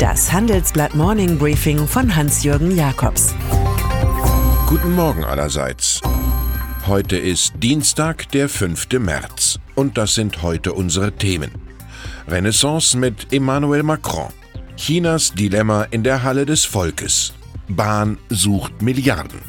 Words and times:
Das 0.00 0.32
Handelsblatt 0.32 0.94
Morning 0.94 1.36
Briefing 1.36 1.86
von 1.86 2.16
Hans-Jürgen 2.16 2.74
Jakobs. 2.74 3.34
Guten 4.66 4.94
Morgen 4.94 5.24
allerseits. 5.24 6.00
Heute 6.86 7.18
ist 7.18 7.52
Dienstag, 7.58 8.30
der 8.30 8.48
5. 8.48 8.88
März. 8.98 9.60
Und 9.74 9.98
das 9.98 10.14
sind 10.14 10.40
heute 10.40 10.72
unsere 10.72 11.12
Themen. 11.12 11.50
Renaissance 12.26 12.96
mit 12.96 13.30
Emmanuel 13.30 13.82
Macron. 13.82 14.32
Chinas 14.78 15.34
Dilemma 15.34 15.82
in 15.90 16.02
der 16.02 16.22
Halle 16.22 16.46
des 16.46 16.64
Volkes. 16.64 17.34
Bahn 17.68 18.16
sucht 18.30 18.80
Milliarden. 18.80 19.42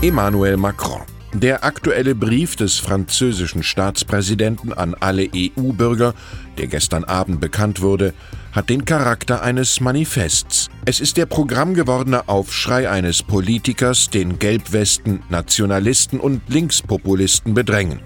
Emmanuel 0.00 0.56
Macron. 0.56 1.02
Der 1.34 1.62
aktuelle 1.62 2.14
Brief 2.14 2.56
des 2.56 2.78
französischen 2.78 3.62
Staatspräsidenten 3.62 4.72
an 4.72 4.94
alle 4.98 5.28
EU-Bürger, 5.34 6.14
der 6.56 6.68
gestern 6.68 7.04
Abend 7.04 7.38
bekannt 7.38 7.82
wurde, 7.82 8.14
hat 8.52 8.70
den 8.70 8.86
Charakter 8.86 9.42
eines 9.42 9.80
Manifests. 9.80 10.70
Es 10.86 11.00
ist 11.00 11.18
der 11.18 11.26
programmgewordene 11.26 12.28
Aufschrei 12.30 12.88
eines 12.88 13.22
Politikers, 13.22 14.08
den 14.08 14.38
Gelbwesten, 14.38 15.22
Nationalisten 15.28 16.18
und 16.18 16.40
Linkspopulisten 16.48 17.52
bedrängen 17.52 18.00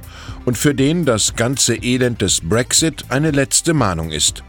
und 0.45 0.59
für 0.59 0.75
den 0.75 1.05
das 1.05 1.36
ganze 1.36 1.77
Elend 1.77 2.23
des 2.23 2.41
Brexit 2.41 3.05
eine 3.09 3.30
letzte 3.30 3.73
Mahnung 3.73 4.11
ist. 4.11 4.42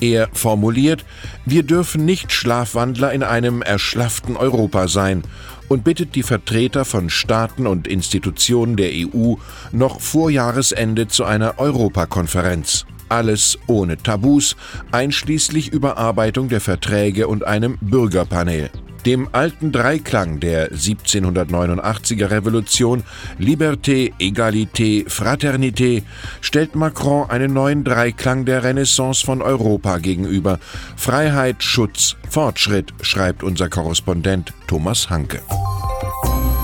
Er 0.00 0.28
formuliert, 0.32 1.04
wir 1.44 1.62
dürfen 1.62 2.04
nicht 2.04 2.32
Schlafwandler 2.32 3.12
in 3.12 3.22
einem 3.22 3.62
erschlafften 3.62 4.36
Europa 4.36 4.88
sein 4.88 5.22
und 5.68 5.84
bittet 5.84 6.14
die 6.14 6.22
Vertreter 6.22 6.84
von 6.84 7.10
Staaten 7.10 7.66
und 7.66 7.86
Institutionen 7.86 8.76
der 8.76 8.90
EU 8.92 9.34
noch 9.72 10.00
vor 10.00 10.30
Jahresende 10.30 11.08
zu 11.08 11.24
einer 11.24 11.58
Europakonferenz. 11.58 12.86
Alles 13.08 13.58
ohne 13.66 13.96
Tabus, 13.96 14.56
einschließlich 14.92 15.72
Überarbeitung 15.72 16.48
der 16.48 16.60
Verträge 16.60 17.26
und 17.26 17.46
einem 17.46 17.78
Bürgerpanel. 17.80 18.70
Dem 19.06 19.28
alten 19.32 19.72
Dreiklang 19.72 20.40
der 20.40 20.72
1789er 20.72 22.30
Revolution 22.30 23.04
Liberté, 23.38 24.12
Egalité, 24.18 25.08
Fraternité 25.08 26.02
stellt 26.40 26.74
Macron 26.74 27.30
einen 27.30 27.52
neuen 27.52 27.84
Dreiklang 27.84 28.44
der 28.44 28.64
Renaissance 28.64 29.24
von 29.24 29.42
Europa 29.42 29.98
gegenüber. 29.98 30.58
Freiheit, 30.96 31.62
Schutz, 31.62 32.16
Fortschritt, 32.28 32.92
schreibt 33.02 33.42
unser 33.42 33.68
Korrespondent 33.68 34.52
Thomas 34.66 35.10
Hanke. 35.10 35.40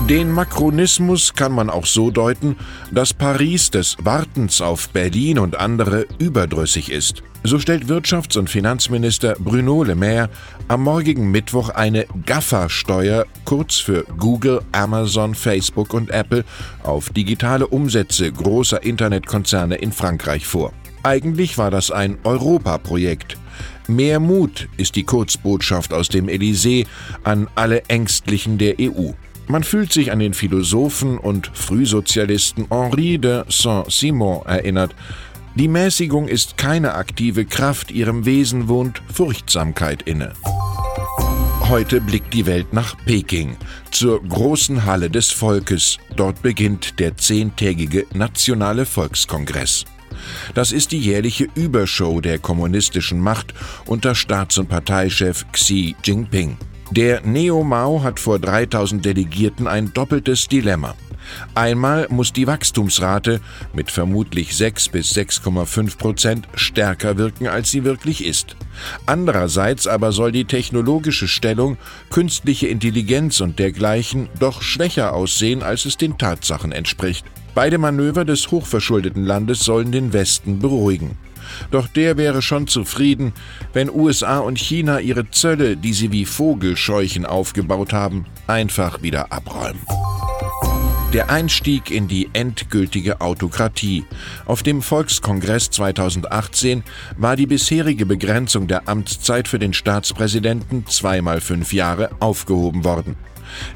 Den 0.09 0.31
Makronismus 0.31 1.33
kann 1.33 1.51
man 1.51 1.71
auch 1.71 1.87
so 1.87 2.11
deuten, 2.11 2.57
dass 2.91 3.11
Paris 3.11 3.71
des 3.71 3.97
Wartens 4.03 4.61
auf 4.61 4.89
Berlin 4.89 5.39
und 5.39 5.59
andere 5.59 6.05
überdrüssig 6.19 6.91
ist. 6.91 7.23
So 7.43 7.57
stellt 7.57 7.85
Wirtschafts- 7.85 8.37
und 8.37 8.47
Finanzminister 8.47 9.35
Bruno 9.39 9.83
Le 9.83 9.95
Maire 9.95 10.29
am 10.67 10.83
morgigen 10.83 11.31
Mittwoch 11.31 11.69
eine 11.69 12.05
GAFA-Steuer, 12.23 13.25
kurz 13.45 13.77
für 13.77 14.03
Google, 14.19 14.61
Amazon, 14.73 15.33
Facebook 15.33 15.95
und 15.95 16.11
Apple, 16.11 16.45
auf 16.83 17.09
digitale 17.09 17.65
Umsätze 17.65 18.31
großer 18.31 18.83
Internetkonzerne 18.83 19.77
in 19.77 19.91
Frankreich 19.91 20.45
vor. 20.45 20.71
Eigentlich 21.01 21.57
war 21.57 21.71
das 21.71 21.89
ein 21.89 22.19
Europaprojekt. 22.23 23.37
Mehr 23.87 24.19
Mut 24.19 24.67
ist 24.77 24.95
die 24.97 25.03
Kurzbotschaft 25.03 25.93
aus 25.93 26.09
dem 26.09 26.27
Élysée 26.27 26.85
an 27.23 27.47
alle 27.55 27.85
Ängstlichen 27.85 28.59
der 28.59 28.75
EU. 28.79 29.13
Man 29.47 29.63
fühlt 29.63 29.93
sich 29.93 30.11
an 30.11 30.19
den 30.19 30.33
Philosophen 30.33 31.17
und 31.17 31.51
Frühsozialisten 31.53 32.67
Henri 32.69 33.19
de 33.19 33.43
Saint-Simon 33.47 34.45
erinnert. 34.45 34.95
Die 35.55 35.67
Mäßigung 35.67 36.27
ist 36.27 36.57
keine 36.57 36.95
aktive 36.95 37.45
Kraft, 37.45 37.91
ihrem 37.91 38.25
Wesen 38.25 38.67
wohnt 38.67 39.01
Furchtsamkeit 39.13 40.01
inne. 40.01 40.33
Heute 41.69 42.01
blickt 42.01 42.33
die 42.33 42.45
Welt 42.45 42.73
nach 42.73 42.95
Peking, 43.05 43.55
zur 43.89 44.21
großen 44.23 44.85
Halle 44.85 45.09
des 45.09 45.31
Volkes. 45.31 45.97
Dort 46.15 46.41
beginnt 46.41 46.99
der 46.99 47.17
zehntägige 47.17 48.05
Nationale 48.13 48.85
Volkskongress. 48.85 49.85
Das 50.53 50.71
ist 50.71 50.91
die 50.91 50.99
jährliche 50.99 51.47
Übershow 51.55 52.21
der 52.21 52.39
kommunistischen 52.39 53.19
Macht 53.19 53.53
unter 53.85 54.15
Staats- 54.15 54.57
und 54.57 54.69
Parteichef 54.69 55.45
Xi 55.51 55.95
Jinping. 56.03 56.57
Der 56.91 57.21
Neo-Mao 57.21 58.03
hat 58.03 58.19
vor 58.19 58.39
3000 58.39 59.03
Delegierten 59.03 59.67
ein 59.67 59.93
doppeltes 59.93 60.47
Dilemma. 60.47 60.95
Einmal 61.55 62.07
muss 62.09 62.33
die 62.33 62.45
Wachstumsrate 62.45 63.41
mit 63.73 63.89
vermutlich 63.89 64.55
6 64.55 64.89
bis 64.89 65.13
6,5 65.13 65.97
Prozent 65.97 66.47
stärker 66.53 67.17
wirken, 67.17 67.47
als 67.47 67.71
sie 67.71 67.83
wirklich 67.83 68.23
ist. 68.23 68.55
Andererseits 69.07 69.87
aber 69.87 70.11
soll 70.11 70.31
die 70.31 70.45
technologische 70.45 71.27
Stellung, 71.27 71.77
künstliche 72.11 72.67
Intelligenz 72.67 73.41
und 73.41 73.57
dergleichen 73.57 74.29
doch 74.39 74.61
schwächer 74.61 75.13
aussehen, 75.13 75.63
als 75.63 75.85
es 75.85 75.97
den 75.97 76.17
Tatsachen 76.17 76.71
entspricht. 76.71 77.25
Beide 77.55 77.77
Manöver 77.77 78.25
des 78.25 78.51
hochverschuldeten 78.51 79.25
Landes 79.25 79.59
sollen 79.59 79.91
den 79.91 80.13
Westen 80.13 80.59
beruhigen. 80.59 81.17
Doch 81.71 81.87
der 81.87 82.17
wäre 82.17 82.41
schon 82.41 82.67
zufrieden, 82.67 83.33
wenn 83.73 83.89
USA 83.89 84.39
und 84.39 84.57
China 84.57 84.99
ihre 84.99 85.29
Zölle, 85.29 85.77
die 85.77 85.93
sie 85.93 86.11
wie 86.11 86.25
Vogelscheuchen 86.25 87.25
aufgebaut 87.25 87.93
haben, 87.93 88.25
einfach 88.47 89.01
wieder 89.01 89.31
abräumen. 89.31 89.81
Der 91.13 91.29
Einstieg 91.29 91.91
in 91.91 92.09
die 92.09 92.29
endgültige 92.33 93.21
Autokratie. 93.21 94.03
Auf 94.45 94.63
dem 94.63 94.81
Volkskongress 94.81 95.69
2018 95.69 96.83
war 97.15 97.37
die 97.37 97.45
bisherige 97.45 98.05
Begrenzung 98.05 98.67
der 98.67 98.89
Amtszeit 98.89 99.47
für 99.47 99.57
den 99.57 99.71
Staatspräsidenten 99.71 100.85
zweimal 100.87 101.39
fünf 101.39 101.71
Jahre 101.71 102.09
aufgehoben 102.19 102.83
worden. 102.83 103.15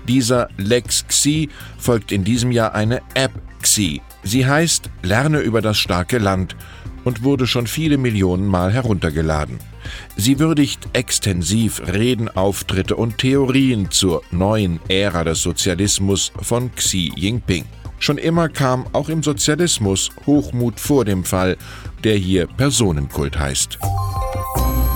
Dieser 0.05 0.49
Lex 0.57 1.07
Xi 1.07 1.47
folgt 1.77 2.11
in 2.11 2.25
diesem 2.25 2.51
Jahr 2.51 2.75
eine 2.75 3.01
App 3.13 3.31
Xi. 3.61 4.01
Sie 4.23 4.45
heißt 4.45 4.89
Lerne 5.01 5.39
über 5.39 5.61
das 5.61 5.77
starke 5.77 6.17
Land 6.17 6.57
und 7.09 7.23
wurde 7.23 7.47
schon 7.47 7.65
viele 7.65 7.97
Millionen 7.97 8.45
Mal 8.45 8.71
heruntergeladen. 8.71 9.57
Sie 10.15 10.37
würdigt 10.37 10.89
extensiv 10.93 11.81
Reden, 11.91 12.29
Auftritte 12.29 12.95
und 12.95 13.17
Theorien 13.17 13.89
zur 13.89 14.21
neuen 14.29 14.79
Ära 14.89 15.23
des 15.23 15.41
Sozialismus 15.41 16.31
von 16.39 16.71
Xi 16.75 17.11
Jinping. 17.15 17.65
Schon 17.97 18.19
immer 18.19 18.47
kam 18.47 18.85
auch 18.93 19.09
im 19.09 19.23
Sozialismus 19.23 20.11
Hochmut 20.27 20.79
vor 20.79 21.03
dem 21.03 21.23
Fall, 21.23 21.57
der 22.03 22.15
hier 22.15 22.45
Personenkult 22.45 23.39
heißt. 23.39 23.79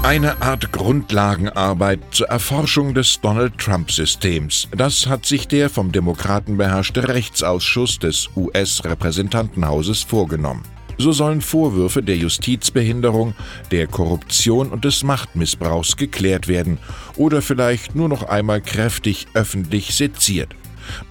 Eine 0.04 0.40
Art 0.44 0.72
Grundlagenarbeit 0.72 2.00
zur 2.12 2.28
Erforschung 2.28 2.94
des 2.94 3.22
Donald 3.22 3.58
Trump-Systems. 3.58 4.68
Das 4.78 5.08
hat 5.08 5.26
sich 5.26 5.48
der 5.48 5.72
vom 5.72 5.92
Demokraten 5.92 6.58
beherrschte 6.58 7.08
Rechtsausschuss 7.08 7.98
des 7.98 8.30
US-Repräsentantenhauses 8.36 10.04
vorgenommen. 10.04 10.62
So 10.98 11.12
sollen 11.12 11.42
Vorwürfe 11.42 12.04
der 12.04 12.18
Justizbehinderung, 12.18 13.36
der 13.72 13.88
Korruption 13.88 14.70
und 14.70 14.86
des 14.86 15.04
Machtmissbrauchs 15.04 15.98
geklärt 15.98 16.48
werden 16.48 16.78
oder 17.16 17.42
vielleicht 17.42 17.96
nur 17.96 18.10
noch 18.10 18.24
einmal 18.24 18.62
kräftig 18.62 19.28
öffentlich 19.34 19.96
seziert. 19.96 20.50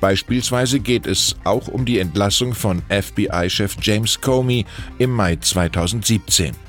Beispielsweise 0.00 0.80
geht 0.80 1.06
es 1.06 1.36
auch 1.44 1.68
um 1.68 1.84
die 1.84 1.98
Entlassung 1.98 2.54
von 2.54 2.82
FBI-Chef 2.88 3.76
James 3.80 4.20
Comey 4.20 4.66
im 4.98 5.10
Mai 5.10 5.36
2017. 5.36 6.61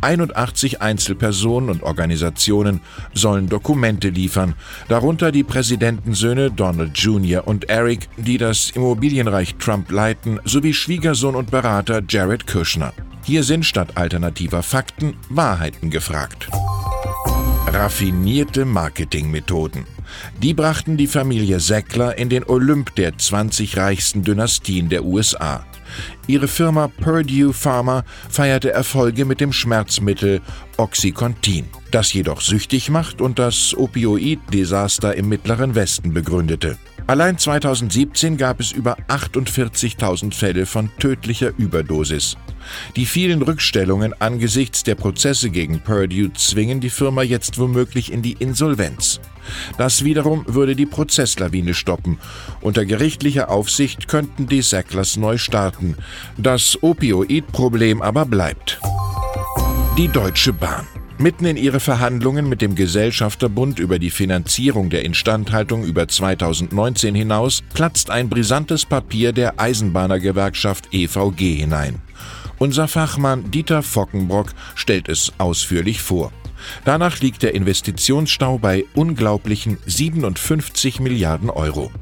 81 0.00 0.82
Einzelpersonen 0.82 1.70
und 1.70 1.82
Organisationen 1.82 2.80
sollen 3.14 3.48
Dokumente 3.48 4.08
liefern, 4.08 4.54
darunter 4.88 5.32
die 5.32 5.44
Präsidentensöhne 5.44 6.50
Donald 6.50 6.96
Jr. 6.98 7.46
und 7.46 7.68
Eric, 7.68 8.08
die 8.16 8.38
das 8.38 8.70
Immobilienreich 8.70 9.56
Trump 9.56 9.90
leiten, 9.90 10.40
sowie 10.44 10.74
Schwiegersohn 10.74 11.36
und 11.36 11.50
Berater 11.50 12.02
Jared 12.08 12.46
Kushner. 12.46 12.92
Hier 13.24 13.44
sind 13.44 13.64
statt 13.64 13.96
alternativer 13.96 14.62
Fakten 14.62 15.14
Wahrheiten 15.28 15.90
gefragt. 15.90 16.48
Raffinierte 17.68 18.64
Marketingmethoden. 18.64 19.86
Die 20.42 20.54
brachten 20.54 20.96
die 20.96 21.06
Familie 21.06 21.60
Säckler 21.60 22.18
in 22.18 22.28
den 22.28 22.44
Olymp 22.44 22.94
der 22.96 23.16
20 23.16 23.76
reichsten 23.76 24.22
Dynastien 24.22 24.88
der 24.88 25.04
USA. 25.04 25.64
Ihre 26.26 26.48
Firma 26.48 26.88
Purdue 26.88 27.52
Pharma 27.52 28.04
feierte 28.28 28.72
Erfolge 28.72 29.24
mit 29.24 29.40
dem 29.40 29.52
Schmerzmittel 29.52 30.40
Oxycontin, 30.76 31.66
das 31.90 32.12
jedoch 32.12 32.40
süchtig 32.40 32.88
macht 32.88 33.20
und 33.20 33.38
das 33.38 33.74
Opioid-Desaster 33.76 35.14
im 35.14 35.28
Mittleren 35.28 35.74
Westen 35.74 36.14
begründete. 36.14 36.78
Allein 37.06 37.36
2017 37.36 38.36
gab 38.36 38.60
es 38.60 38.72
über 38.72 38.96
48.000 39.08 40.34
Fälle 40.34 40.66
von 40.66 40.90
tödlicher 40.98 41.52
Überdosis. 41.56 42.36
Die 42.96 43.06
vielen 43.06 43.42
Rückstellungen 43.42 44.14
angesichts 44.20 44.84
der 44.84 44.94
Prozesse 44.94 45.50
gegen 45.50 45.80
Purdue 45.80 46.32
zwingen 46.34 46.80
die 46.80 46.90
Firma 46.90 47.22
jetzt 47.22 47.58
womöglich 47.58 48.12
in 48.12 48.22
die 48.22 48.34
Insolvenz. 48.38 49.20
Das 49.78 50.04
wiederum 50.04 50.44
würde 50.46 50.76
die 50.76 50.86
Prozesslawine 50.86 51.74
stoppen. 51.74 52.18
Unter 52.60 52.84
gerichtlicher 52.84 53.50
Aufsicht 53.50 54.06
könnten 54.06 54.46
die 54.46 54.62
Sacklers 54.62 55.16
neu 55.16 55.38
starten. 55.38 55.96
Das 56.36 56.82
Opioid-Problem 56.82 58.00
aber 58.00 58.26
bleibt. 58.26 58.80
Die 59.98 60.08
Deutsche 60.08 60.52
Bahn. 60.52 60.86
Mitten 61.22 61.44
in 61.44 61.56
ihre 61.56 61.78
Verhandlungen 61.78 62.48
mit 62.48 62.62
dem 62.62 62.74
Gesellschafterbund 62.74 63.78
über 63.78 64.00
die 64.00 64.10
Finanzierung 64.10 64.90
der 64.90 65.04
Instandhaltung 65.04 65.84
über 65.84 66.08
2019 66.08 67.14
hinaus 67.14 67.62
platzt 67.74 68.10
ein 68.10 68.28
brisantes 68.28 68.84
Papier 68.84 69.32
der 69.32 69.60
Eisenbahnergewerkschaft 69.60 70.92
EVG 70.92 71.54
hinein. 71.54 72.02
Unser 72.58 72.88
Fachmann 72.88 73.52
Dieter 73.52 73.84
Fockenbrock 73.84 74.50
stellt 74.74 75.08
es 75.08 75.32
ausführlich 75.38 76.02
vor. 76.02 76.32
Danach 76.84 77.20
liegt 77.20 77.44
der 77.44 77.54
Investitionsstau 77.54 78.58
bei 78.58 78.84
unglaublichen 78.96 79.78
57 79.86 80.98
Milliarden 80.98 81.50
Euro. 81.50 81.92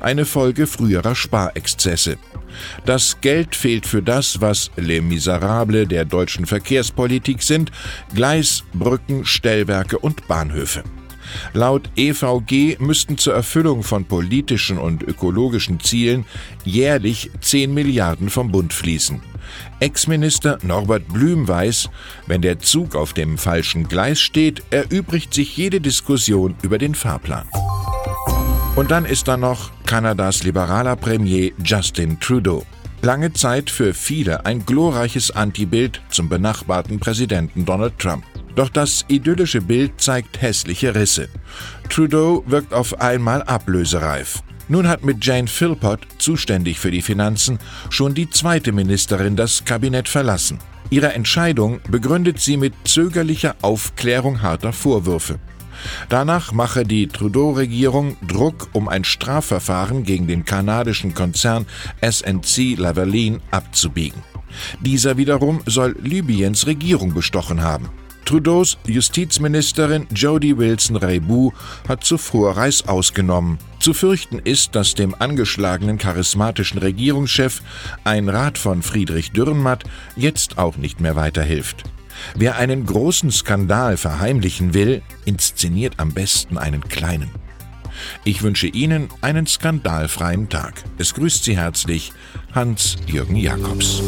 Eine 0.00 0.24
Folge 0.24 0.66
früherer 0.66 1.14
Sparexzesse. 1.14 2.16
Das 2.84 3.20
Geld 3.20 3.56
fehlt 3.56 3.86
für 3.86 4.02
das, 4.02 4.40
was 4.40 4.70
Les 4.76 5.02
Miserables 5.02 5.88
der 5.88 6.04
deutschen 6.04 6.46
Verkehrspolitik 6.46 7.42
sind, 7.42 7.70
Gleis, 8.14 8.64
Brücken, 8.74 9.24
Stellwerke 9.24 9.98
und 9.98 10.28
Bahnhöfe. 10.28 10.82
Laut 11.52 11.90
EVG 11.96 12.78
müssten 12.78 13.18
zur 13.18 13.34
Erfüllung 13.34 13.82
von 13.82 14.04
politischen 14.04 14.78
und 14.78 15.02
ökologischen 15.02 15.80
Zielen 15.80 16.26
jährlich 16.64 17.30
10 17.40 17.72
Milliarden 17.72 18.30
vom 18.30 18.50
Bund 18.50 18.72
fließen. 18.72 19.20
Ex-Minister 19.80 20.58
Norbert 20.62 21.08
Blüm 21.08 21.46
weiß, 21.46 21.90
wenn 22.26 22.42
der 22.42 22.58
Zug 22.60 22.94
auf 22.96 23.12
dem 23.12 23.38
falschen 23.38 23.88
Gleis 23.88 24.20
steht, 24.20 24.62
erübrigt 24.70 25.34
sich 25.34 25.56
jede 25.56 25.80
Diskussion 25.80 26.54
über 26.62 26.78
den 26.78 26.94
Fahrplan. 26.94 27.46
Und 28.74 28.90
dann 28.90 29.04
ist 29.04 29.28
da 29.28 29.36
noch 29.36 29.70
Kanadas 29.84 30.44
liberaler 30.44 30.96
Premier 30.96 31.52
Justin 31.62 32.18
Trudeau. 32.20 32.64
Lange 33.02 33.34
Zeit 33.34 33.68
für 33.68 33.92
viele 33.92 34.46
ein 34.46 34.64
glorreiches 34.64 35.30
Antibild 35.30 36.00
zum 36.08 36.30
benachbarten 36.30 36.98
Präsidenten 36.98 37.66
Donald 37.66 37.98
Trump. 37.98 38.24
Doch 38.54 38.70
das 38.70 39.04
idyllische 39.08 39.60
Bild 39.60 40.00
zeigt 40.00 40.40
hässliche 40.40 40.94
Risse. 40.94 41.28
Trudeau 41.90 42.44
wirkt 42.46 42.72
auf 42.72 42.98
einmal 42.98 43.42
ablösereif. 43.42 44.42
Nun 44.68 44.88
hat 44.88 45.04
mit 45.04 45.22
Jane 45.22 45.48
Philpott, 45.48 46.06
zuständig 46.16 46.78
für 46.78 46.90
die 46.90 47.02
Finanzen, 47.02 47.58
schon 47.90 48.14
die 48.14 48.30
zweite 48.30 48.72
Ministerin 48.72 49.36
das 49.36 49.66
Kabinett 49.66 50.08
verlassen. 50.08 50.58
Ihre 50.88 51.12
Entscheidung 51.12 51.80
begründet 51.90 52.40
sie 52.40 52.56
mit 52.56 52.72
zögerlicher 52.84 53.54
Aufklärung 53.60 54.40
harter 54.40 54.72
Vorwürfe. 54.72 55.38
Danach 56.08 56.52
mache 56.52 56.84
die 56.84 57.08
Trudeau-Regierung 57.08 58.16
Druck, 58.26 58.68
um 58.72 58.88
ein 58.88 59.04
Strafverfahren 59.04 60.04
gegen 60.04 60.26
den 60.26 60.44
kanadischen 60.44 61.14
Konzern 61.14 61.66
SNC 62.00 62.76
Lavalin 62.76 63.40
abzubiegen. 63.50 64.22
Dieser 64.80 65.16
wiederum 65.16 65.62
soll 65.66 65.96
Libyens 66.02 66.66
Regierung 66.66 67.14
bestochen 67.14 67.62
haben. 67.62 67.88
Trudeaus 68.24 68.78
Justizministerin 68.86 70.06
Jody 70.14 70.56
Wilson-Raybould 70.56 71.52
hat 71.88 72.04
zuvor 72.04 72.56
Reis 72.56 72.86
ausgenommen. 72.86 73.58
Zu 73.80 73.94
fürchten 73.94 74.38
ist, 74.38 74.76
dass 74.76 74.94
dem 74.94 75.14
angeschlagenen 75.18 75.98
charismatischen 75.98 76.78
Regierungschef 76.78 77.62
ein 78.04 78.28
Rat 78.28 78.58
von 78.58 78.82
Friedrich 78.82 79.32
Dürrenmatt 79.32 79.84
jetzt 80.14 80.58
auch 80.58 80.76
nicht 80.76 81.00
mehr 81.00 81.16
weiterhilft. 81.16 81.84
Wer 82.34 82.56
einen 82.56 82.86
großen 82.86 83.30
Skandal 83.30 83.96
verheimlichen 83.96 84.74
will, 84.74 85.02
inszeniert 85.24 85.94
am 85.98 86.12
besten 86.12 86.58
einen 86.58 86.82
kleinen. 86.88 87.30
Ich 88.24 88.42
wünsche 88.42 88.66
Ihnen 88.66 89.08
einen 89.20 89.46
skandalfreien 89.46 90.48
Tag. 90.48 90.82
Es 90.98 91.14
grüßt 91.14 91.44
Sie 91.44 91.56
herzlich 91.56 92.12
Hans-Jürgen 92.54 93.36
Jakobs. 93.36 94.02